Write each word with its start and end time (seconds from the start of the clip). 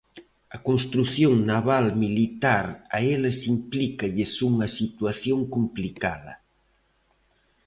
A 0.55 0.57
construción 0.67 1.33
naval 1.51 1.85
militar 2.03 2.65
a 2.95 2.97
eles 3.15 3.37
implícalles 3.53 4.31
unha 4.49 4.67
situación 4.79 5.39
complicada. 5.55 6.33